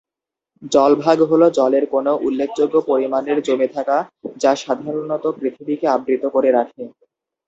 [0.71, 3.97] জলভাগ হলো জলের কোনও উল্লেখযোগ্য পরিমাণের জমে থাকা,
[4.37, 6.83] যা সাধারণত পৃথিবীকে আবৃত করে রাখে।